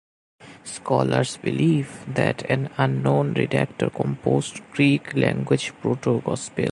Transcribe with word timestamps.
Scholars 0.63 1.37
believe 1.37 2.03
that 2.11 2.41
an 2.49 2.71
unknown 2.79 3.35
redactor 3.35 3.93
composed 3.93 4.59
Greek-language 4.71 5.73
proto-Gospel. 5.79 6.69